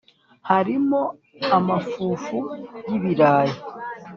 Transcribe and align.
harimo 0.49 0.99
amafufu 1.57 2.37
yibirayi 2.89 3.55